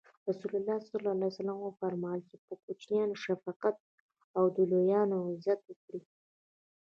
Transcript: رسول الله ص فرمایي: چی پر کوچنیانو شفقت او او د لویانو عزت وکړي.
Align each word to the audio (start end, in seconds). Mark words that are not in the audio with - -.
رسول 0.29 0.53
الله 0.59 0.77
ص 0.87 0.91
فرمایي: 1.79 2.21
چی 2.27 2.35
پر 2.43 2.57
کوچنیانو 2.65 3.15
شفقت 3.25 3.75
او 4.37 4.37
او 4.37 4.45
د 4.55 4.57
لویانو 4.71 5.17
عزت 5.29 5.59
وکړي. 5.65 6.01